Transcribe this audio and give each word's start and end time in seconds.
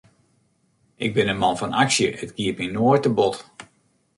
Ik 1.05 1.11
bin 1.15 1.29
in 1.33 1.41
man 1.41 1.57
fan 1.59 1.77
aksje, 1.83 2.07
it 2.23 2.31
giet 2.37 2.57
my 2.59 2.67
noait 2.69 3.01
te 3.03 3.11
bot. 3.17 3.35